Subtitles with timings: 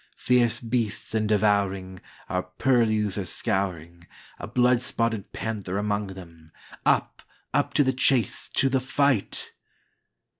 [0.17, 6.51] Fierce beasts and devouringOur purlieus are scouring,A blood spotted panther among them;
[6.87, 7.21] Up,
[7.53, 9.51] up to the chase, to the fight!"